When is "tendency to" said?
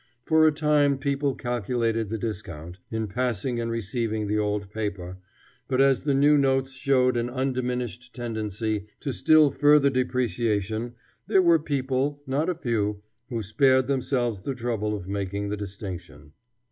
8.15-9.11